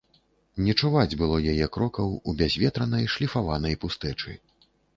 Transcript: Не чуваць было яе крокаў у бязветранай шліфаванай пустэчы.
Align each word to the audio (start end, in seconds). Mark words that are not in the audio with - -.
Не 0.67 0.73
чуваць 0.83 1.17
было 1.19 1.37
яе 1.51 1.67
крокаў 1.75 2.17
у 2.29 2.35
бязветранай 2.41 3.07
шліфаванай 3.17 3.79
пустэчы. 3.87 4.31